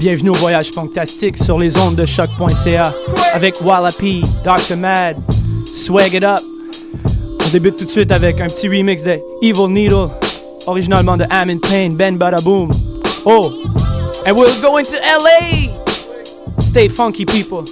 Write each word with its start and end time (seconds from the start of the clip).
Bienvenue 0.00 0.30
au 0.30 0.34
voyage 0.34 0.70
fantastique 0.70 1.36
sur 1.36 1.58
les 1.58 1.76
ondes 1.76 1.94
de 1.94 2.06
choc.ca 2.06 2.94
avec 3.34 3.60
Wallapie, 3.60 4.24
Dr. 4.42 4.78
Mad, 4.78 5.18
Swag 5.74 6.14
It 6.14 6.24
Up. 6.24 6.40
On 7.44 7.48
débute 7.50 7.76
tout 7.76 7.84
de 7.84 7.90
suite 7.90 8.10
avec 8.10 8.40
un 8.40 8.46
petit 8.46 8.66
remix 8.66 9.02
de 9.02 9.20
Evil 9.42 9.68
Needle, 9.68 10.08
originalement 10.66 11.18
de 11.18 11.26
Amin 11.28 11.58
Payne, 11.58 11.96
Ben 11.96 12.16
Bada 12.16 12.40
Boom. 12.40 12.70
Oh, 13.26 13.52
and 14.26 14.32
we're 14.38 14.58
going 14.62 14.86
to 14.86 14.96
LA! 14.96 15.68
Stay 16.62 16.88
funky, 16.88 17.26
people. 17.26 17.66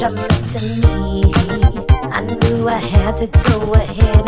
Much 0.00 0.02
I 0.02 0.08
meant 0.08 0.48
to 0.50 0.60
me, 0.86 1.32
I 2.10 2.20
knew 2.22 2.68
I 2.68 2.78
had 2.78 3.16
to 3.16 3.26
go 3.26 3.72
ahead 3.74 4.19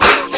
Yeah. 0.00 0.35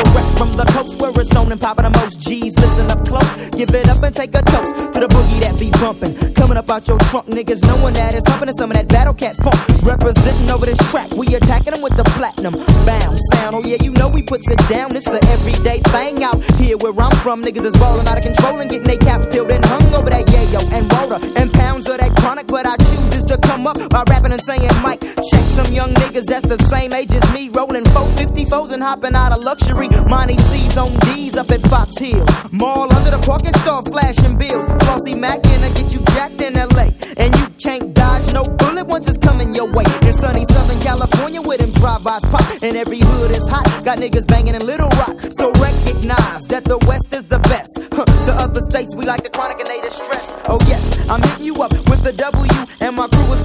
Direct 0.00 0.32
from 0.38 0.50
the 0.56 0.64
coast 0.72 0.96
where 0.96 1.12
it's 1.12 1.36
on 1.36 1.52
and 1.52 1.60
popping 1.60 1.84
the 1.84 1.92
most 2.00 2.20
G's. 2.20 2.56
Listen 2.56 2.88
up 2.88 3.04
close, 3.04 3.50
give 3.52 3.68
it 3.68 3.88
up 3.88 4.02
and 4.02 4.14
take 4.14 4.32
a 4.32 4.40
toast 4.40 4.96
to 4.96 4.98
the 5.00 5.08
boogie 5.12 5.40
that 5.44 5.60
be 5.60 5.68
bumping. 5.76 6.16
Coming 6.32 6.56
up 6.56 6.70
out 6.70 6.88
your 6.88 6.96
trunk, 7.12 7.26
niggas 7.28 7.60
knowing 7.68 7.92
that 8.00 8.14
it's 8.14 8.24
humping 8.24 8.48
some 8.56 8.72
of 8.72 8.76
that 8.80 8.88
Battlecat 8.88 9.36
funk. 9.44 9.60
Representing 9.84 10.48
over 10.48 10.64
this 10.64 10.80
track, 10.90 11.12
we 11.12 11.28
attacking 11.36 11.76
them 11.76 11.82
with 11.82 11.96
the 12.00 12.04
platinum 12.16 12.56
bound 12.88 13.20
sound. 13.36 13.60
Oh 13.60 13.62
yeah, 13.68 13.76
you 13.84 13.92
know 13.92 14.08
we 14.08 14.22
puts 14.22 14.48
it 14.48 14.60
down. 14.72 14.88
It's 14.96 15.04
a 15.04 15.20
everyday 15.36 15.84
thing 15.92 16.24
out 16.24 16.40
here 16.56 16.80
where 16.80 16.96
I'm 16.96 17.12
from. 17.20 17.44
Niggas 17.44 17.68
is 17.68 17.76
ballin' 17.76 18.08
out 18.08 18.16
of 18.16 18.24
control 18.24 18.56
and 18.56 18.70
getting 18.70 18.88
they 18.88 18.96
caps 18.96 19.28
peeled 19.28 19.52
and 19.52 19.64
hung 19.68 19.84
over 19.92 20.08
that 20.08 20.24
yayo 20.32 20.64
and 20.72 20.88
roller 20.96 21.20
and 21.36 21.52
pounds 21.52 21.88
of 21.92 22.00
that 22.00 22.16
chronic. 22.16 22.46
But 22.48 22.64
I 22.64 22.76
choose 22.80 23.19
to 23.30 23.38
come 23.46 23.64
up 23.64 23.78
by 23.90 24.02
rapping 24.10 24.32
and 24.32 24.42
saying, 24.42 24.66
Mike, 24.82 25.00
check 25.00 25.44
some 25.54 25.72
young 25.72 25.94
niggas 26.02 26.26
that's 26.26 26.46
the 26.46 26.58
same 26.66 26.92
age 26.92 27.14
as 27.14 27.22
me, 27.32 27.48
rolling 27.50 27.84
454s 27.84 28.72
and 28.72 28.82
hopping 28.82 29.14
out 29.14 29.30
of 29.30 29.40
luxury. 29.44 29.88
Money 30.08 30.36
C's 30.36 30.76
on 30.76 30.90
D's 31.06 31.36
up 31.36 31.50
at 31.52 31.62
Fox 31.70 31.96
Hill. 31.96 32.26
Mall 32.50 32.92
under 32.92 33.10
the 33.14 33.22
parking 33.24 33.54
store, 33.62 33.82
flashing 33.84 34.36
bills. 34.36 34.66
Flossy 34.82 35.14
Mac 35.14 35.38
in 35.46 35.60
to 35.62 35.70
get 35.78 35.94
you 35.94 36.02
jacked 36.10 36.40
in 36.42 36.54
LA. 36.54 36.90
And 37.16 37.30
you 37.38 37.46
can't 37.62 37.94
dodge 37.94 38.32
no 38.34 38.42
bullet 38.42 38.88
once 38.88 39.06
it's 39.06 39.18
coming 39.18 39.54
your 39.54 39.70
way. 39.70 39.84
In 40.02 40.14
sunny 40.18 40.44
Southern 40.50 40.80
California, 40.80 41.40
where 41.40 41.58
them 41.58 41.70
drive-bys 41.70 42.22
pop, 42.34 42.42
and 42.62 42.74
every 42.74 42.98
hood 42.98 43.30
is 43.30 43.46
hot. 43.46 43.84
Got 43.84 43.98
niggas 43.98 44.26
banging 44.26 44.56
in 44.56 44.66
Little 44.66 44.90
Rock. 44.98 45.14
So 45.38 45.52
recognize 45.62 46.42
that 46.50 46.64
the 46.64 46.78
West 46.88 47.14
is 47.14 47.22
the 47.24 47.38
best. 47.46 47.78
Huh. 47.94 48.04
To 48.26 48.32
other 48.42 48.60
states, 48.60 48.94
we 48.94 49.04
like 49.04 49.22
the 49.22 49.30
chronic 49.30 49.60
and 49.60 49.68
they 49.68 49.80
distress. 49.80 50.34
Oh 50.48 50.58
yes, 50.66 50.82
I'm 51.08 51.22
hitting 51.22 51.44
you 51.44 51.54
up 51.62 51.72
with 51.90 52.02
the 52.02 52.12
W, 52.12 52.50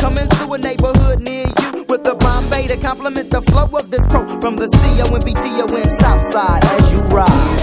coming 0.06 0.28
through 0.30 0.54
a 0.54 0.58
neighborhood 0.60 1.20
near 1.20 1.48
you 1.62 1.84
with 1.90 2.04
the 2.04 2.14
Bombay 2.14 2.68
to 2.68 2.78
complement 2.78 3.32
the 3.32 3.42
flow 3.42 3.66
of 3.66 3.90
this 3.90 4.06
pro 4.06 4.22
from 4.40 4.56
the 4.56 4.68
CO 4.68 5.16
and 5.16 5.26
BTO 5.26 5.84
in 5.84 6.00
Southside 6.00 6.64
as 6.64 6.92
you 6.92 7.02
ride. 7.06 7.55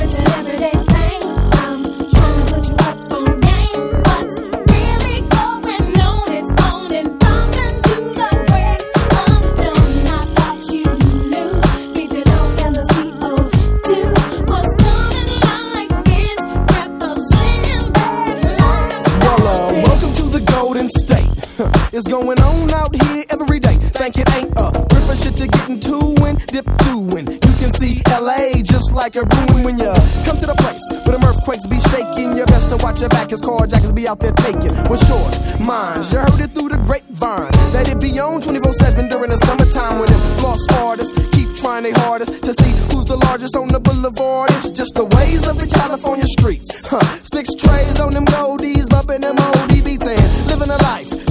It's 21.94 22.08
going 22.08 22.40
on 22.40 22.70
out 22.72 22.88
here 23.04 23.22
every 23.28 23.60
day. 23.60 23.76
Think 23.76 24.16
it 24.16 24.24
ain't 24.32 24.48
a 24.56 24.72
ripper 24.72 25.14
shit 25.14 25.36
to 25.36 25.46
get 25.46 25.68
into 25.68 26.16
and 26.24 26.40
dip 26.46 26.64
doing. 26.88 27.28
You 27.28 27.52
can 27.60 27.68
see 27.68 28.00
LA 28.08 28.64
just 28.64 28.92
like 28.92 29.14
a 29.14 29.28
ruin 29.28 29.62
when 29.62 29.76
you 29.76 29.92
come 30.24 30.40
to 30.40 30.48
the 30.48 30.56
place 30.56 30.80
where 31.04 31.12
them 31.12 31.22
earthquakes 31.28 31.66
be 31.66 31.78
shaking. 31.92 32.34
You 32.34 32.46
best 32.46 32.70
to 32.70 32.80
watch 32.82 33.00
your 33.00 33.10
back, 33.10 33.28
cause 33.28 33.42
carjackers 33.42 33.94
be 33.94 34.08
out 34.08 34.20
there 34.20 34.32
taking. 34.40 34.72
What's 34.88 35.06
yours? 35.06 35.36
Mine's. 35.60 36.10
You 36.10 36.20
heard 36.20 36.40
it 36.40 36.54
through 36.56 36.70
the 36.70 36.80
grapevine. 36.80 37.52
That 37.76 37.84
it 37.92 38.00
be 38.00 38.18
on 38.18 38.40
24 38.40 38.72
7 38.72 39.10
during 39.10 39.28
the 39.28 39.36
summertime 39.44 40.00
when 40.00 40.08
them 40.08 40.20
floss 40.40 40.64
artists 40.80 41.12
keep 41.36 41.54
trying 41.54 41.82
their 41.82 41.98
hardest 42.08 42.42
to 42.42 42.54
see 42.54 42.72
who's 42.88 43.04
the 43.04 43.20
largest 43.28 43.54
on 43.54 43.68
the 43.68 43.80
boulevard. 43.80 44.48
It's 44.56 44.70
just 44.70 44.94
the 44.94 45.04
ways 45.04 45.46
of 45.46 45.60
the 45.60 45.68
California 45.68 46.24
streets. 46.24 46.88
Huh. 46.88 47.04
Six 47.20 47.52
trays 47.52 48.00
on 48.00 48.12
them 48.12 48.24
goldies, 48.24 48.88
bumping 48.88 49.20
them 49.20 49.36
oldie 49.36 49.84
beats 49.84 50.06
and 50.08 50.48
living 50.48 50.72
a 50.72 50.80
life. 50.88 51.21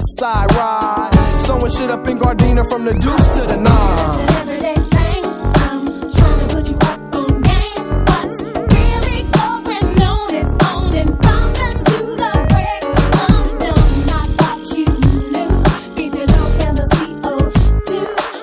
West 0.00 0.18
side 0.18 0.54
ride. 0.54 1.10
Sewing 1.40 1.70
shit 1.70 1.90
up 1.90 2.08
in 2.08 2.18
Gardena 2.18 2.64
from 2.70 2.84
the 2.86 2.94
deuce 2.94 3.28
to 3.28 3.40
the 3.42 3.56
nine. 3.56 4.28
everyday 4.40 4.74
thing. 4.74 5.24
I'm 5.68 5.84
trying 5.84 6.40
to 6.40 6.46
put 6.54 6.70
you 6.70 6.78
up 6.88 7.16
on 7.16 7.42
game. 7.42 7.84
What's 8.08 8.42
really 8.72 9.20
going 9.36 10.00
on? 10.00 10.34
It's 10.40 10.54
on 10.72 10.96
and 10.96 11.12
pumping 11.20 11.76
to 11.90 11.98
the 12.16 12.32
break 12.48 12.84
of 13.20 13.44
dawn. 13.60 13.76
I 14.08 14.24
thought 14.40 14.64
you 14.78 14.88
knew. 15.34 15.52
BPO 15.96 16.42
and 16.64 16.76
the 16.78 16.86
CO2. 16.96 17.90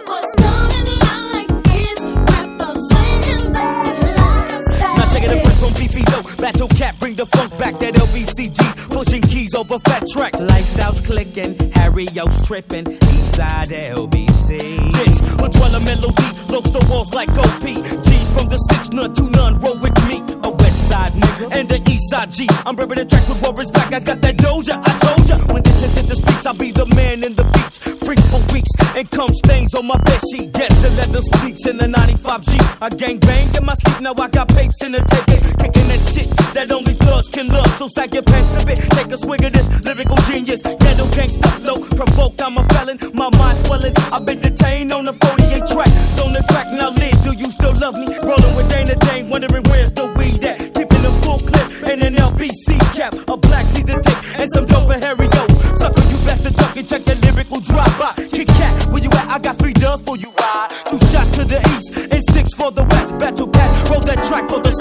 What's 0.10 0.30
coming 0.44 0.90
like 1.10 1.52
this? 1.66 1.98
Representing 2.38 3.52
that 3.58 3.96
lifestyle. 4.20 4.98
Now 4.98 5.10
check 5.12 5.24
it 5.24 5.32
away 5.34 5.58
beefy 5.80 6.04
low. 6.12 6.22
Battlecat, 6.38 7.00
bring 7.00 7.16
the 7.16 7.26
funk 7.26 7.58
back. 7.58 7.80
That 7.80 7.97
pushing 8.98 9.22
keys 9.22 9.54
over 9.54 9.78
fat 9.86 10.04
tracks. 10.08 10.42
Lifestyles 10.42 11.06
clicking, 11.06 11.54
Harry 11.72 12.08
O's 12.20 12.42
tripping. 12.48 12.86
Eastside 12.86 13.70
LBC. 13.94 14.58
This 14.98 15.20
a 15.34 15.48
dweller 15.50 15.84
melody, 15.86 16.30
looks 16.50 16.72
the 16.72 16.84
walls 16.90 17.14
like 17.14 17.30
OP. 17.30 17.62
G's 17.62 18.30
from 18.34 18.50
the 18.50 18.58
six 18.70 18.90
none 18.90 19.14
to 19.14 19.30
none, 19.30 19.60
roll 19.60 19.78
with 19.78 19.98
me. 20.08 20.24
A 20.42 20.50
west 20.50 20.90
side 20.90 21.12
nigga 21.12 21.56
and 21.56 21.70
the 21.70 21.80
east 21.92 22.10
side 22.10 22.32
G. 22.32 22.48
I'm 22.66 22.76
ripping 22.76 22.98
the 22.98 23.06
track 23.06 23.30
with 23.30 23.42
Warren's 23.44 23.70
back. 23.70 23.94
I 23.94 24.00
got 24.00 24.20
that 24.22 24.38
doja. 24.38 24.82
I 24.84 24.92
told 25.06 25.30
ya 25.30 25.38
when 25.54 25.67
is 25.84 25.98
in 26.00 26.06
the 26.08 26.16
streets, 26.16 26.46
I'll 26.46 26.54
be 26.54 26.72
the 26.72 26.86
man 26.88 27.24
in 27.24 27.34
the 27.36 27.44
beach. 27.44 27.78
Freaks 28.06 28.28
for 28.32 28.42
weeks 28.54 28.70
and 28.96 29.10
come 29.12 29.34
stains 29.46 29.74
on 29.74 29.86
my 29.86 29.98
bed 29.98 30.22
sheet. 30.32 30.52
Get 30.54 30.72
the 30.82 30.90
leather 30.98 31.24
speaks 31.38 31.68
in 31.68 31.78
the 31.78 31.88
95 31.88 32.46
G. 32.46 32.58
I 32.82 32.90
gang 32.90 33.20
bang 33.20 33.48
in 33.56 33.66
my 33.66 33.74
sleep, 33.74 34.02
now 34.02 34.14
I 34.20 34.28
got 34.30 34.50
papes 34.50 34.84
in 34.84 34.92
the 34.94 35.02
ticket. 35.02 35.44
Kicking 35.60 35.88
that 35.92 36.02
shit 36.14 36.28
that 36.54 36.72
only 36.72 36.94
thugs 36.96 37.30
can 37.30 37.48
love. 37.48 37.68
So 37.78 37.88
sag 37.88 38.14
your 38.14 38.24
pants 38.24 38.64
a 38.64 38.66
bit, 38.66 38.80
take 38.98 39.12
a 39.12 39.18
swig 39.18 39.44
of 39.44 39.54
this 39.54 39.68
lyrical 39.86 40.18
genius. 40.28 40.62
Ghetto 40.62 41.06
gangsta 41.14 41.50
flow, 41.62 41.78
provoked, 41.96 42.42
I'm 42.42 42.58
a 42.58 42.64
felon. 42.74 42.98
My 43.14 43.30
mind 43.38 43.58
swelling, 43.66 43.94
I've 44.12 44.26
been 44.26 44.40
detained 44.40 44.94
on 44.94 45.06
the 45.06 45.14
48 45.14 45.68
track. 45.68 45.92
On 46.26 46.34
the 46.34 46.44
track, 46.50 46.68
now 46.74 46.90
live, 46.90 47.18
do 47.24 47.32
you 47.38 47.52
still 47.52 47.74
love 47.80 47.96
me? 47.96 48.08
Rolling 48.24 48.56
with 48.58 48.70
Dana 48.70 48.96
Dane, 48.96 49.30
wondering 49.30 49.64
where's 49.70 49.94
the 49.94 50.06
weed 50.18 50.44
at? 50.44 50.60
Keeping 50.74 51.04
a 51.06 51.14
full 51.22 51.40
clip 51.40 51.68
and 51.92 52.04
an 52.04 52.16
LBC 52.16 52.80
cap, 52.96 53.14
a 53.28 53.38
for 60.06 60.18
you 60.18 60.32
ride. 60.40 60.70
Two 60.90 61.00
shots 61.08 61.32
to 61.38 61.44
the 61.44 61.60
east 61.76 61.98
and 62.12 62.24
six 62.32 62.54
for 62.54 62.72
the 62.72 62.84
west. 62.84 63.14
Battlecat, 63.22 63.90
roll 63.90 64.02
that 64.02 64.24
track 64.28 64.50
for 64.50 64.60
the 64.60 64.72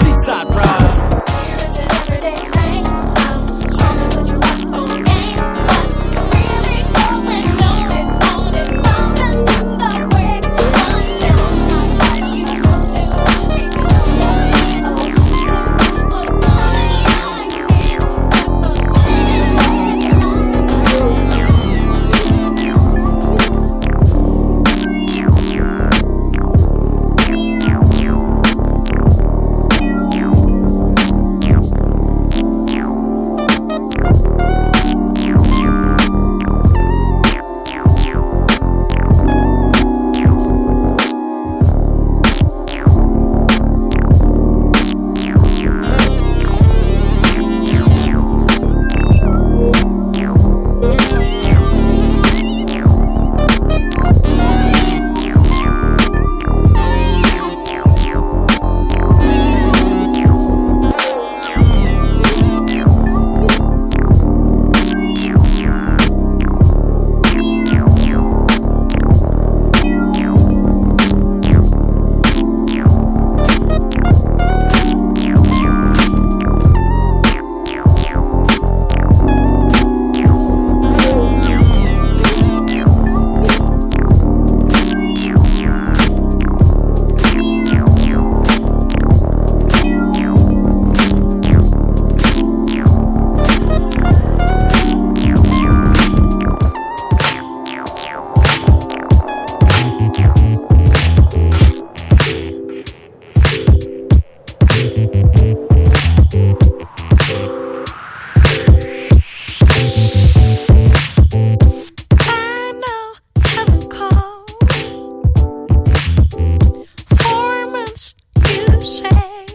say. 119.09 119.46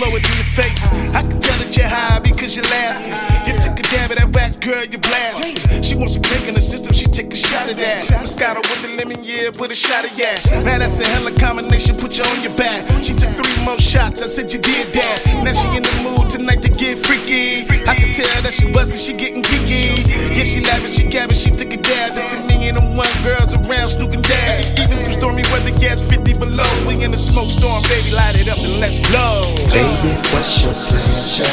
Blow 0.00 0.16
it 0.16 0.24
in 0.24 0.36
your 0.40 0.50
face. 0.56 0.82
I 1.12 1.20
can 1.20 1.38
tell 1.40 1.58
that 1.60 1.76
you're 1.76 1.86
high 1.86 2.20
because 2.20 2.56
you're 2.56 2.64
laughing. 2.72 3.12
You 3.46 3.52
took 3.60 3.78
a 3.78 3.82
dab 3.92 4.10
at 4.10 4.16
that 4.16 4.32
wax, 4.32 4.56
girl, 4.56 4.84
you 4.84 4.96
blasting. 4.96 5.39
She 6.00 6.02
wants 6.02 6.14
some 6.16 6.24
drink 6.32 6.48
in 6.48 6.54
the 6.56 6.64
system, 6.64 6.96
she 6.96 7.04
take 7.12 7.28
a 7.28 7.36
shot 7.36 7.68
of 7.68 7.76
that. 7.76 8.00
Moscato 8.24 8.64
with 8.64 8.80
the 8.80 8.88
lemon, 8.96 9.20
yeah, 9.20 9.52
with 9.60 9.68
a 9.68 9.76
shot 9.76 10.08
of 10.08 10.16
gas. 10.16 10.48
Now 10.64 10.80
that's 10.80 10.96
a 10.96 11.04
hella 11.04 11.28
combination, 11.36 11.92
put 11.92 12.16
you 12.16 12.24
on 12.24 12.40
your 12.40 12.56
back. 12.56 12.80
She 13.04 13.12
took 13.12 13.28
three 13.36 13.60
more 13.68 13.76
shots, 13.76 14.24
I 14.24 14.26
said 14.32 14.48
you 14.48 14.64
did 14.64 14.96
that. 14.96 15.44
Now 15.44 15.52
she 15.52 15.68
in 15.76 15.84
the 15.84 15.92
mood 16.00 16.32
tonight 16.32 16.64
to 16.64 16.72
get 16.72 17.04
freaky. 17.04 17.68
I 17.84 17.92
can 17.92 18.16
tell 18.16 18.32
that 18.40 18.48
she 18.48 18.72
buzzing, 18.72 18.96
she 18.96 19.12
getting 19.12 19.44
geeky. 19.44 20.08
Yeah, 20.32 20.48
she 20.48 20.64
laughing, 20.64 20.88
she 20.88 21.04
gabbing, 21.04 21.36
she 21.36 21.52
took 21.52 21.68
a 21.68 21.76
dab. 21.76 22.16
It's 22.16 22.32
a 22.32 22.40
one 22.96 23.12
girls 23.20 23.52
around 23.52 23.92
snooping 23.92 24.24
dad. 24.24 24.64
Even 24.80 25.04
through 25.04 25.20
stormy 25.20 25.44
weather, 25.52 25.76
gas 25.84 26.00
50 26.00 26.32
below. 26.40 26.64
We 26.88 26.96
in 27.04 27.12
the 27.12 27.20
smoke 27.20 27.52
storm, 27.52 27.84
baby, 27.92 28.16
light 28.16 28.40
it 28.40 28.48
up 28.48 28.56
and 28.56 28.72
let's 28.80 29.04
blow. 29.12 29.52
Baby, 29.68 30.16
what's 30.32 30.64
your 30.64 30.72
pleasure? 30.80 31.44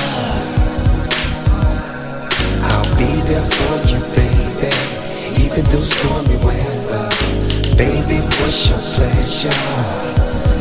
I'll 2.64 2.88
be 2.96 3.12
there 3.28 3.44
for 3.44 3.76
you, 3.92 4.00
baby. 4.16 4.27
Even 5.58 5.72
through 5.72 5.82
stormy 5.82 6.36
weather. 6.46 7.10
Baby, 7.76 8.22
what's 8.38 8.70
your 8.70 8.78
pleasure? 8.78 9.50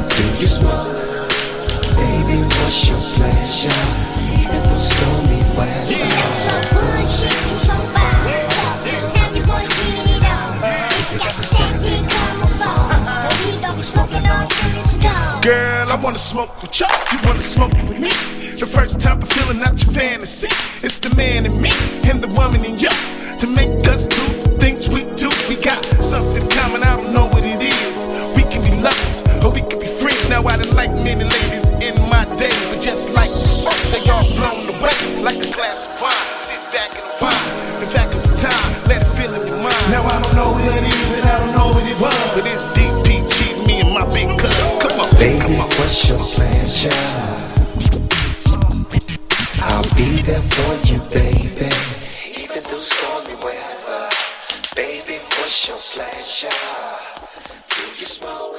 Do 0.09 0.24
you 0.40 0.47
smoke? 0.47 0.88
Baby, 2.01 2.40
what's 2.40 2.88
your 2.88 2.99
pleasure? 3.12 3.82
Even 4.40 4.61
through 4.64 4.80
stormy 4.80 5.42
weather. 5.53 5.76
Girl, 15.42 15.92
I 15.92 16.01
wanna 16.03 16.16
smoke 16.16 16.62
with 16.62 16.80
you. 16.80 16.86
You 17.12 17.18
wanna 17.22 17.38
smoke 17.38 17.74
with 17.74 18.01
me? 18.01 18.09
The 18.59 18.64
first 18.64 18.99
time 18.99 19.20
I'm 19.20 19.28
feeling 19.28 19.61
out 19.62 19.78
your 19.82 19.92
fantasy. 19.92 20.49
It's 20.82 20.97
the 20.97 21.14
man 21.16 21.44
in 21.44 21.61
me 21.61 21.70
and 22.09 22.22
the 22.22 22.28
woman 22.34 22.64
in 22.64 22.78
you. 22.78 22.88
To 23.41 23.47
make 23.55 23.84
us 23.93 24.07
do 24.07 24.22
the 24.41 24.49
things 24.57 24.89
we 24.89 25.05
do. 25.20 25.28
We 25.49 25.57
got 25.61 25.84
something 26.01 26.43
common, 26.57 26.82
I 26.82 26.97
don't 26.97 27.12
know 27.12 27.26
what 27.28 27.45
it 27.45 27.61
is. 27.61 28.09
We 28.32 28.43
can 28.49 28.64
be 28.64 28.72
lovers 28.80 29.20
or 29.45 29.53
we 29.53 29.61
can 29.61 29.76
be 29.78 29.87
friends. 29.87 30.24
Now 30.32 30.41
I 30.49 30.57
done 30.57 30.72
like 30.74 30.91
many 31.05 31.24
ladies 31.28 31.68
in 31.84 31.95
my 32.09 32.24
days, 32.41 32.57
but 32.72 32.80
just 32.80 33.12
like 33.12 33.28
the 33.28 33.45
smoke, 33.45 33.76
they 33.93 34.01
all 34.09 34.24
blown 34.41 34.57
away 34.72 34.97
like 35.20 35.37
a 35.37 35.51
glass 35.53 35.84
of 35.84 36.01
wine. 36.01 36.28
Sit 36.41 36.57
back 36.72 36.97
and 36.97 37.09
wine. 37.20 37.47
In 37.84 37.89
fact 37.89 38.16
of 38.16 38.22
the 38.24 38.34
time, 38.41 38.68
let 38.89 39.05
it 39.05 39.11
fill 39.12 39.32
in 39.37 39.45
your 39.45 39.61
mind. 39.61 39.84
Now 39.93 40.01
I 40.09 40.16
don't 40.16 40.32
know 40.37 40.51
what 40.57 40.64
it 40.72 40.89
is 40.89 41.20
and 41.20 41.28
I 41.28 41.37
don't 41.45 41.53
know 41.53 41.68
what 41.76 41.84
it 41.84 41.99
was, 42.01 42.16
but 42.32 42.45
it's 42.49 42.72
DPG, 42.72 43.66
me 43.68 43.84
and 43.84 43.93
my 43.93 44.09
big 44.16 44.32
cuz. 44.41 44.80
Come 44.80 44.97
on, 44.97 45.09
Baby, 45.20 45.45
come 45.45 45.61
on. 45.61 45.68
what's 45.76 46.09
your 46.09 46.18
pleasure? 46.32 46.97
I'll 49.61 49.84
be 49.93 50.24
there 50.24 50.41
for 50.41 50.72
you, 50.89 50.99
baby. 51.12 51.95
What's 55.47 55.68
your 55.68 55.76
pleasure? 55.76 56.49
Do 57.68 57.82
you 58.01 58.05
smoke? 58.05 58.55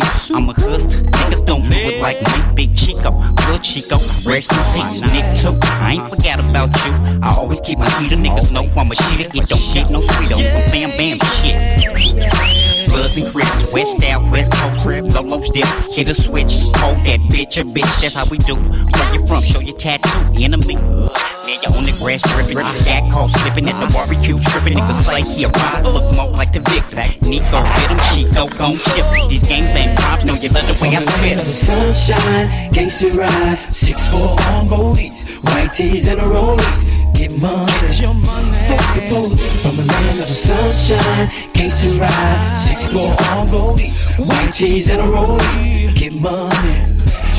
I'm 0.00 0.48
a 0.48 0.54
hust, 0.54 1.02
niggas 1.04 1.44
don't 1.44 1.60
do 1.62 1.76
it 1.76 2.00
like 2.00 2.18
me. 2.22 2.54
Big 2.54 2.74
Chico, 2.74 3.10
good 3.46 3.62
Chico, 3.62 3.96
rest 4.24 4.50
in 4.50 4.58
peace. 4.72 5.02
Nick 5.12 5.36
too, 5.36 5.58
I 5.62 5.98
ain't 5.98 6.08
forgot 6.08 6.40
about 6.40 6.70
you. 6.86 7.20
I 7.22 7.34
always 7.36 7.60
keep 7.60 7.78
my 7.78 7.90
heater, 8.00 8.16
niggas 8.16 8.52
know 8.52 8.62
I'm 8.74 8.90
a 8.90 8.94
shitter. 8.94 9.28
It 9.34 9.48
don't 9.50 9.74
get 9.74 9.90
no 9.90 10.00
sweeter, 10.00 10.34
some 10.34 10.70
bam 10.72 10.90
bam 10.96 11.18
shit. 11.36 12.61
Bloods 13.02 13.16
and 13.16 13.34
crips, 13.34 13.72
west 13.72 14.04
out, 14.04 14.22
west 14.30 14.52
coast, 14.52 14.86
Lolo's 14.86 15.50
dip, 15.50 15.66
hit 15.90 16.08
a 16.08 16.14
switch, 16.14 16.62
hold 16.78 16.98
that 17.02 17.18
bitch 17.34 17.58
a 17.58 17.64
bitch, 17.64 18.00
that's 18.00 18.14
how 18.14 18.24
we 18.26 18.38
do. 18.38 18.54
Where 18.54 19.12
you 19.12 19.26
from, 19.26 19.42
show 19.42 19.58
your 19.58 19.74
tattoo, 19.74 20.20
enemy. 20.38 20.74
You 20.74 21.74
on 21.74 21.82
the 21.82 21.98
grass 21.98 22.22
dripping, 22.22 22.62
cat 22.86 23.02
call 23.10 23.26
slipping 23.26 23.68
at 23.68 23.74
the 23.84 23.92
barbecue 23.92 24.38
tripping. 24.38 24.78
Niggas 24.78 25.02
say 25.02 25.22
he 25.22 25.42
a 25.42 25.48
ride, 25.48 25.82
look 25.82 26.14
more 26.14 26.30
like 26.30 26.52
the 26.52 26.60
Vic. 26.70 26.86
Nico 27.22 27.58
hit 27.74 27.90
him, 27.90 27.98
Chico 28.14 28.46
gon' 28.56 28.78
chip. 28.94 29.06
These 29.28 29.42
gang 29.48 29.66
bang 29.74 29.96
props, 29.96 30.24
know 30.24 30.34
you 30.34 30.50
love 30.50 30.62
the 30.70 30.78
way 30.80 30.94
I 30.94 31.02
From 31.02 31.10
the 31.26 31.42
spit. 31.42 32.06
sunshine, 32.06 32.70
gangster 32.70 33.18
ride, 33.18 33.58
six 33.74 34.08
four 34.10 34.30
on 34.54 34.70
goldies, 34.70 35.26
white 35.42 35.72
tees 35.72 36.06
and 36.06 36.20
a 36.20 36.22
rollies. 36.22 37.01
Get 37.14 37.30
money, 37.40 37.72
get 37.80 38.00
your 38.00 38.14
money. 38.14 38.50
Fuck 38.68 38.94
the 38.94 39.06
police. 39.08 39.62
From 39.62 39.76
the 39.76 39.84
land 39.84 40.20
of 40.20 40.26
the 40.26 40.32
sunshine, 40.32 41.28
gangster 41.52 42.00
ride, 42.00 42.56
six 42.56 42.88
four 42.88 43.10
on 43.10 43.48
goldies, 43.48 44.18
white 44.18 44.52
tees 44.52 44.88
and 44.88 45.00
a 45.00 45.04
rollies. 45.04 45.94
Get 45.94 46.14
money. 46.14 46.74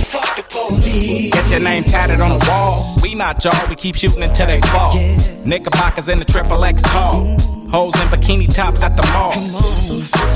Fuck 0.06 0.36
the 0.36 0.44
police. 0.50 1.34
Get 1.34 1.52
your 1.52 1.60
name 1.60 1.84
tatted 1.84 2.22
on 2.22 2.40
the 2.40 2.46
wall. 2.48 2.96
We 3.02 3.16
not 3.16 3.44
y'all, 3.44 3.68
we 3.70 3.76
keep 3.76 3.96
shooting 3.96 4.24
until 4.24 4.48
they 4.48 4.62
fall. 4.62 4.94
Knickerbockers 5.46 6.10
in 6.10 6.20
the 6.20 6.26
triple 6.26 6.64
X 6.64 6.82
tall. 6.82 7.38
Hoes 7.70 8.00
in 8.02 8.08
bikini 8.10 8.54
tops 8.54 8.84
at 8.84 8.96
the 8.96 9.04
mall. 9.14 9.34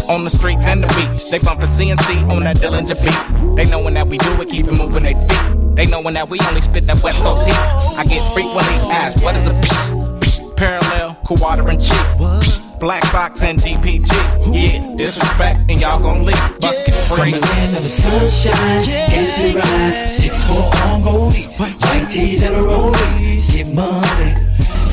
On 0.09 0.23
the 0.23 0.29
streets 0.29 0.67
and 0.67 0.81
the 0.81 0.87
beach, 0.87 1.29
they 1.29 1.37
bumpin' 1.37 1.69
CNC 1.69 2.31
on 2.31 2.43
that 2.45 2.57
Dillinger 2.57 2.97
beat. 3.03 3.55
They 3.55 3.69
knowin' 3.69 3.93
that 3.93 4.07
we 4.07 4.17
do 4.17 4.41
it, 4.41 4.49
keep 4.49 4.65
it 4.65 4.73
moving 4.73 5.03
they 5.03 5.13
feet. 5.13 5.66
They 5.77 5.85
knowin' 5.85 6.15
that 6.15 6.27
we 6.27 6.39
only 6.49 6.61
spit 6.61 6.87
that 6.87 7.03
West 7.03 7.21
Coast 7.21 7.45
heat. 7.45 7.53
I 7.53 8.03
get 8.03 8.17
frequently 8.33 8.89
asked, 8.89 9.23
what 9.23 9.35
is 9.35 9.45
a 9.45 9.53
psh, 9.53 10.19
psh, 10.19 10.57
parallel, 10.57 11.13
quadrant 11.23 11.79
cheek? 11.79 12.01
Psh, 12.17 12.79
black 12.79 13.05
socks 13.05 13.43
and 13.43 13.59
DPG. 13.59 14.09
Yeah, 14.49 14.95
disrespect 14.97 15.69
and 15.69 15.79
y'all 15.79 16.01
gon' 16.01 16.25
leave. 16.25 16.33
Bucket 16.59 16.95
From 16.95 17.29
free. 17.29 17.31
the 17.31 17.45
land 17.45 17.77
of 17.77 17.83
the 17.83 17.93
sunshine, 17.93 18.89
gangster 18.89 19.53
ride, 19.53 20.09
six 20.09 20.45
four 20.49 20.65
on 20.89 21.05
goldies, 21.05 21.59
white 21.59 22.09
tees 22.09 22.41
and 22.43 22.55
a 22.55 22.59
rollies. 22.59 23.53
Get 23.53 23.67
money. 23.71 24.33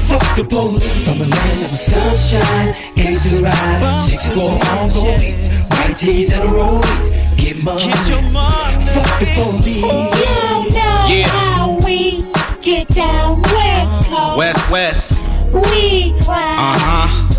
Fuck 0.05 0.37
the 0.37 0.45
police. 0.45 1.05
From 1.09 1.17
the 1.17 1.29
land 1.33 1.65
of 1.65 1.71
the 1.73 1.81
sunshine, 1.81 2.77
gangster 2.95 3.43
ride, 3.43 4.01
six 4.05 4.37
four 4.37 4.53
on 4.53 4.93
goldies, 4.93 5.49
white 5.71 5.97
tees 5.97 6.31
and 6.31 6.43
a 6.45 6.53
rollies. 6.53 7.09
Get 7.41 7.65
money. 7.65 7.89
Get 7.89 8.05
your 8.07 8.21
money. 8.37 8.85
Fuck 8.85 9.09
the 9.17 9.33
police. 9.33 9.81
Yeah. 9.81 10.54
How 11.23 11.79
we 11.85 12.23
get 12.61 12.89
down 12.89 13.43
West 13.43 14.03
Coast. 14.05 14.39
West 14.39 14.71
West. 14.71 15.31
We 15.53 16.15
climb. 16.21 16.59
Uh 16.59 16.79
huh. 16.79 17.31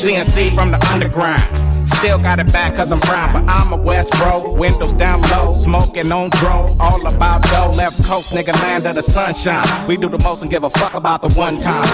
CNC 0.00 0.54
from 0.54 0.70
the 0.70 0.78
underground. 0.92 1.42
Still 1.88 2.18
got 2.18 2.38
it 2.38 2.50
back 2.52 2.74
cause 2.76 2.92
I'm 2.92 3.00
brown, 3.00 3.32
but 3.32 3.44
I'm 3.46 3.72
a 3.72 3.76
West 3.82 4.14
bro. 4.14 4.54
Windows 4.54 4.92
down 4.94 5.20
low, 5.22 5.52
smoking 5.54 6.10
on 6.12 6.30
dro. 6.30 6.74
All 6.80 7.06
about 7.06 7.42
dough, 7.42 7.70
left 7.76 8.02
coast, 8.04 8.32
nigga, 8.32 8.54
land 8.62 8.86
of 8.86 8.94
the 8.94 9.02
sunshine. 9.02 9.66
We 9.86 9.98
do 9.98 10.08
the 10.08 10.18
most 10.18 10.42
and 10.42 10.50
give 10.50 10.64
a 10.64 10.70
fuck 10.70 10.94
about 10.94 11.20
the 11.20 11.28
one 11.30 11.58
time. 11.58 11.84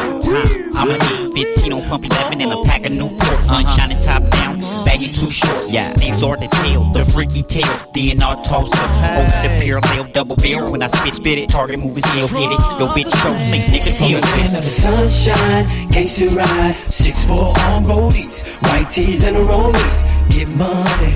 I'ma 0.76 0.94
a 0.94 1.32
15 1.34 1.72
on 1.72 1.82
pump 1.88 2.04
11 2.04 2.40
and 2.40 2.52
a 2.52 2.62
pack 2.64 2.86
of 2.86 2.92
new 2.92 3.08
ports. 3.08 3.46
Sunshine 3.46 3.90
and 3.90 4.02
top 4.02 4.22
down. 4.30 4.60
Baby 4.96 5.10
you 5.10 5.12
too 5.12 5.30
short. 5.30 5.68
Yeah, 5.68 5.92
these 5.94 6.22
are 6.22 6.36
the 6.36 6.48
tales, 6.48 6.92
the 6.94 7.04
freaky 7.04 7.42
tales, 7.42 7.84
DNR 7.92 8.42
toaster. 8.44 8.80
Over 8.80 9.36
the 9.44 9.52
parallel 9.60 10.10
double 10.12 10.36
barrel 10.36 10.70
when 10.72 10.82
I 10.82 10.86
spit, 10.86 11.14
spit 11.14 11.38
it. 11.38 11.50
Target 11.50 11.80
movie 11.80 12.00
still 12.00 12.28
hit 12.28 12.48
it. 12.48 12.60
Yo, 12.80 12.88
bitch, 12.96 13.12
show 13.12 13.32
me, 13.52 13.60
nigga, 13.68 13.92
From 13.92 14.08
deal 14.08 14.20
the 14.20 14.24
with 14.24 14.36
land 14.40 14.54
it. 14.54 14.58
of 14.58 14.64
the 14.64 14.70
sunshine, 14.70 15.64
gangsta 15.92 16.34
ride, 16.34 16.76
six 16.90 17.26
four 17.26 17.52
on 17.68 17.84
rollies, 17.84 18.40
white 18.64 18.90
tees 18.90 19.22
and 19.24 19.36
the 19.36 19.40
rollies, 19.40 20.00
get 20.30 20.48
money. 20.56 21.12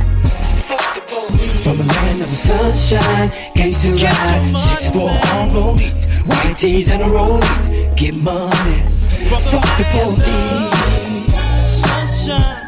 Fuck 0.68 0.94
the 0.94 1.00
police. 1.08 1.64
From 1.64 1.76
the 1.78 1.84
land 1.88 2.20
of 2.20 2.28
the 2.28 2.36
sunshine, 2.36 3.30
gangsta 3.56 3.88
ride, 4.04 4.56
six 4.58 4.90
four 4.90 5.08
on 5.08 5.48
rollies, 5.56 6.04
white 6.28 6.54
tees 6.56 6.88
and 6.92 7.00
the 7.00 7.06
rollies, 7.06 7.96
get 7.96 8.14
money. 8.14 8.82
Fuck 9.30 9.64
the 9.80 9.86
police. 9.88 11.40
Sunshine, 11.64 12.59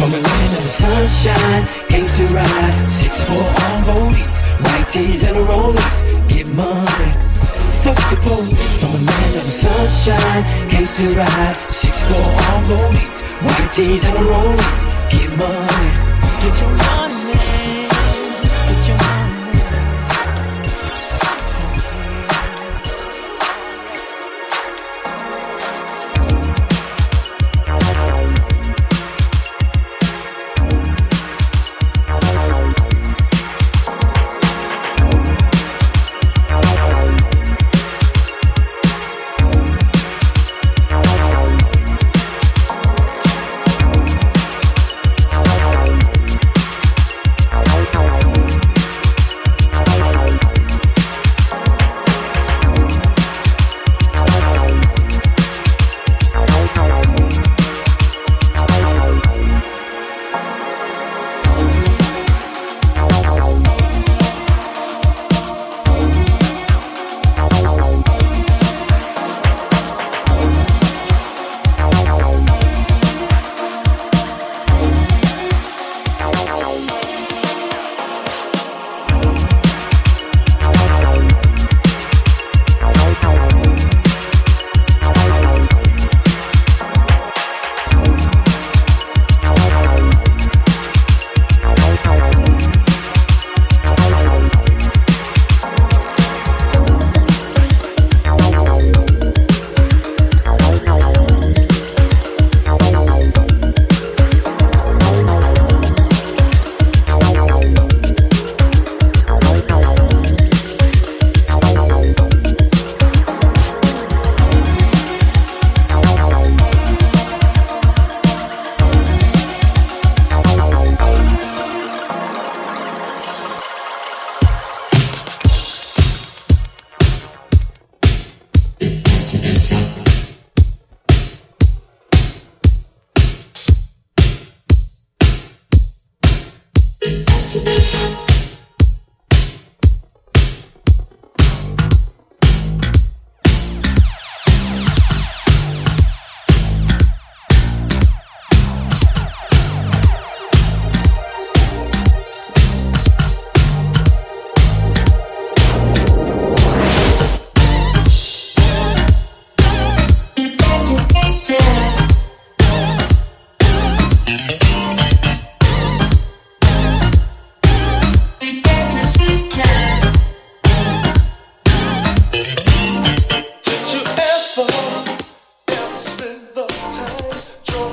From 0.00 0.12
the 0.12 0.16
land 0.16 0.56
of 0.56 0.62
the 0.62 0.72
sunshine, 0.80 1.62
gangsta 1.92 2.24
ride, 2.32 2.88
six 2.88 3.22
four 3.26 3.36
on 3.36 3.84
rollies, 3.84 4.40
white 4.64 4.88
tees 4.88 5.22
and 5.28 5.36
the 5.36 5.44
rollies, 5.44 6.00
get 6.26 6.46
money. 6.56 7.12
Fuck 7.84 8.00
the 8.08 8.16
police. 8.24 8.80
From 8.80 8.92
the 8.96 9.04
land 9.04 9.36
of 9.36 9.44
the 9.44 9.50
sunshine, 9.50 10.42
gangsta 10.72 11.04
ride, 11.14 11.54
six 11.68 12.06
four 12.06 12.16
on 12.16 12.64
rollies, 12.72 13.20
white 13.44 13.70
tees 13.70 14.02
and 14.02 14.16
the 14.16 14.24
rollies, 14.24 14.80
get 15.12 15.28
money. 15.36 15.90
Get 16.40 16.56
your 16.62 16.72
money, 16.80 17.19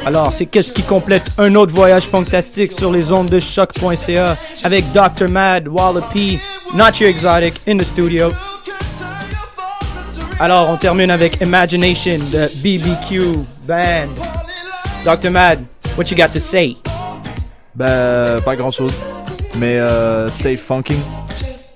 Alors, 0.07 0.31
c'est 0.31 0.45
qu'est-ce 0.45 0.71
qui 0.71 0.83
complète 0.83 1.23
un 1.37 1.53
autre 1.55 1.75
voyage 1.75 2.03
fantastique 2.03 2.71
sur 2.71 2.93
les 2.93 3.11
ondes 3.11 3.27
de 3.27 3.41
choc.ca 3.41 4.37
avec 4.63 4.85
Dr. 4.93 5.27
Mad, 5.27 5.67
Wallopy, 5.67 6.39
Not 6.73 6.91
Your 7.01 7.09
Exotic 7.09 7.55
in 7.67 7.77
the 7.77 7.83
studio. 7.83 8.29
Alors, 10.39 10.69
on 10.69 10.77
termine 10.77 11.11
avec 11.11 11.41
Imagination 11.41 12.19
de 12.31 12.47
BBQ 12.63 13.39
Band. 13.67 14.07
Dr. 15.03 15.29
Mad, 15.29 15.59
what 15.97 16.05
you 16.09 16.15
got 16.15 16.29
to 16.31 16.39
say? 16.39 16.77
Ben, 17.75 18.39
pas 18.45 18.55
grand 18.55 18.71
chose. 18.71 18.93
Mais 19.57 19.77
euh, 19.77 20.31
stay 20.31 20.55
funking. 20.55 21.01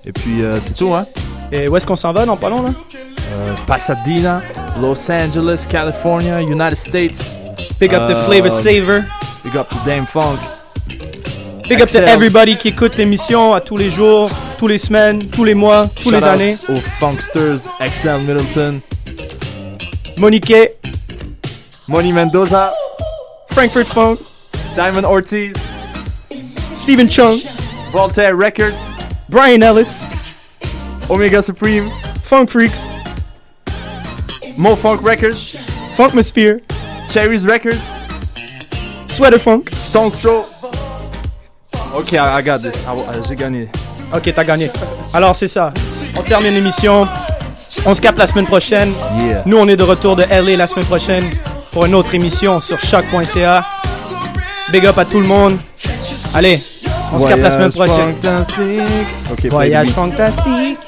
Et 0.06 0.12
puis, 0.12 0.42
euh, 0.42 0.58
c'est 0.58 0.72
tout, 0.72 0.94
hein? 0.94 1.04
Et 1.52 1.68
où 1.68 1.76
est-ce 1.76 1.86
qu'on 1.86 1.96
s'en 1.96 2.14
va 2.14 2.24
dans 2.24 2.38
pas 2.38 2.48
long, 2.48 2.62
là? 2.62 2.70
Euh, 2.70 3.52
Pasadena, 3.66 4.40
Los 4.80 5.10
Angeles, 5.10 5.66
California, 5.68 6.40
United 6.40 6.78
States. 6.78 7.41
Big 7.82 7.94
up 7.94 8.06
to 8.06 8.14
Euh, 8.14 8.26
Flavor 8.26 8.48
Saver. 8.48 9.04
Big 9.42 9.56
up 9.56 9.68
to 9.68 9.74
Dame 9.84 10.06
Funk. 10.06 10.38
Big 11.68 11.82
up 11.82 11.88
to 11.90 11.98
everybody 11.98 12.56
qui 12.56 12.68
écoute 12.68 12.96
l'émission 12.96 13.54
à 13.54 13.60
tous 13.60 13.76
les 13.76 13.90
jours, 13.90 14.30
tous 14.56 14.68
les 14.68 14.78
semaines, 14.78 15.26
tous 15.30 15.42
les 15.42 15.54
mois, 15.54 15.88
tous 16.00 16.12
les 16.12 16.22
années. 16.22 16.54
aux 16.68 16.80
Funksters, 17.00 17.58
Excel 17.80 18.20
Middleton, 18.20 18.80
Monique, 20.16 20.54
Money 21.88 22.12
Mendoza, 22.12 22.72
Frankfurt 23.50 23.88
Funk, 23.88 24.18
Diamond 24.76 25.02
Ortiz, 25.04 25.52
Stephen 26.76 27.08
Chung, 27.10 27.40
Voltaire 27.90 28.36
Records, 28.36 28.76
Brian 29.28 29.60
Ellis, 29.60 30.04
Omega 31.10 31.42
Supreme, 31.42 31.90
Funk 32.22 32.48
Freaks, 32.48 32.78
Mo 34.56 34.76
Funk 34.76 35.02
Records, 35.02 35.56
Funkmosphere, 35.96 36.60
Cherries 37.12 37.44
Records, 37.44 37.78
Sweater 39.08 39.38
Funk. 39.38 39.64
Stone 39.84 40.10
Throw. 40.10 40.46
Ok, 41.94 42.12
I, 42.14 42.42
got 42.42 42.58
this. 42.62 42.82
I- 42.88 43.28
J'ai 43.28 43.36
gagné. 43.36 43.68
Ok, 44.14 44.32
t'as 44.34 44.44
gagné. 44.44 44.70
Alors, 45.12 45.36
c'est 45.36 45.48
ça. 45.48 45.74
On 46.16 46.22
termine 46.22 46.54
l'émission. 46.54 47.06
On 47.84 47.94
se 47.94 48.00
capte 48.00 48.16
la 48.18 48.26
semaine 48.26 48.46
prochaine. 48.46 48.90
Yeah. 49.18 49.42
Nous, 49.44 49.58
on 49.58 49.68
est 49.68 49.76
de 49.76 49.82
retour 49.82 50.16
de 50.16 50.22
LA 50.22 50.56
la 50.56 50.66
semaine 50.66 50.86
prochaine 50.86 51.24
pour 51.70 51.84
une 51.84 51.94
autre 51.94 52.14
émission 52.14 52.60
sur 52.60 52.78
choc.ca. 52.80 53.64
Big 54.70 54.86
up 54.86 54.96
à 54.96 55.04
tout 55.04 55.20
le 55.20 55.26
monde. 55.26 55.58
Allez, 56.34 56.58
on 57.12 57.20
se 57.20 57.28
capte 57.28 57.42
la 57.42 57.50
semaine 57.50 57.72
prochaine. 57.72 58.14
fantastique. 58.22 59.50
Voyage 59.50 59.88
fantastique. 59.88 60.78